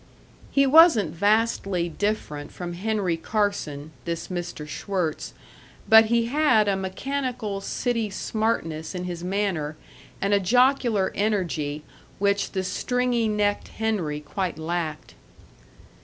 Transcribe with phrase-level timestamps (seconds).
[0.49, 4.67] He wasn't vastly different from Henry Carson, this Mr.
[4.67, 5.31] Schwirtz,
[5.87, 9.77] but he had a mechanical city smartness in his manner
[10.19, 11.83] and a jocular energy
[12.17, 15.13] which the stringy necked Henry quite lacked.